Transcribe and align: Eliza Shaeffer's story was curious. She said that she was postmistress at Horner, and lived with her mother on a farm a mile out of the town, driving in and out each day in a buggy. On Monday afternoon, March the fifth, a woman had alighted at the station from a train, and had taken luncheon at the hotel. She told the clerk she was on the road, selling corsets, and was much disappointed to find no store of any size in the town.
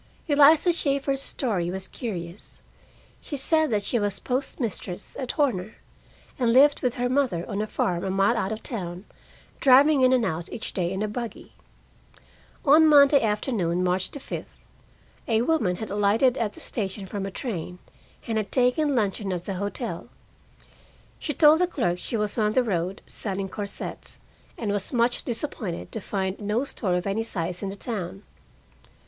Eliza 0.27 0.73
Shaeffer's 0.73 1.21
story 1.21 1.69
was 1.69 1.87
curious. 1.87 2.59
She 3.21 3.37
said 3.37 3.69
that 3.69 3.83
she 3.83 3.99
was 3.99 4.17
postmistress 4.19 5.15
at 5.19 5.33
Horner, 5.33 5.75
and 6.39 6.51
lived 6.51 6.81
with 6.81 6.95
her 6.95 7.07
mother 7.07 7.47
on 7.47 7.61
a 7.61 7.67
farm 7.67 8.03
a 8.03 8.09
mile 8.09 8.35
out 8.35 8.51
of 8.51 8.63
the 8.63 8.67
town, 8.67 9.05
driving 9.59 10.01
in 10.01 10.11
and 10.11 10.25
out 10.25 10.51
each 10.51 10.73
day 10.73 10.91
in 10.91 11.03
a 11.03 11.07
buggy. 11.07 11.53
On 12.65 12.87
Monday 12.87 13.21
afternoon, 13.21 13.83
March 13.83 14.09
the 14.09 14.19
fifth, 14.19 14.47
a 15.27 15.43
woman 15.43 15.75
had 15.75 15.91
alighted 15.91 16.35
at 16.35 16.53
the 16.53 16.59
station 16.59 17.05
from 17.05 17.27
a 17.27 17.29
train, 17.29 17.77
and 18.25 18.39
had 18.39 18.51
taken 18.51 18.95
luncheon 18.95 19.31
at 19.31 19.45
the 19.45 19.53
hotel. 19.53 20.07
She 21.19 21.31
told 21.31 21.59
the 21.59 21.67
clerk 21.67 21.99
she 21.99 22.17
was 22.17 22.39
on 22.39 22.53
the 22.53 22.63
road, 22.63 23.03
selling 23.05 23.49
corsets, 23.49 24.17
and 24.57 24.71
was 24.71 24.91
much 24.91 25.23
disappointed 25.25 25.91
to 25.91 26.01
find 26.01 26.39
no 26.39 26.63
store 26.63 26.95
of 26.95 27.05
any 27.05 27.21
size 27.21 27.61
in 27.61 27.69
the 27.69 27.75
town. 27.75 28.23